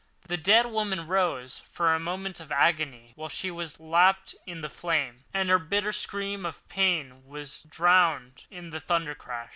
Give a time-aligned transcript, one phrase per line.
[0.27, 4.67] The dead woman rose for a moment of agony, while she was lapped in the
[4.67, 9.49] flame, and her bitter scream of pain was drowned in the thundercrash.